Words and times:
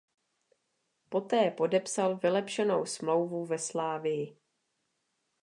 Poté 1.09 1.51
podepsal 1.51 2.15
vylepšenou 2.17 2.85
smlouvu 2.85 3.45
ve 3.45 3.59
Slavii. 3.59 4.37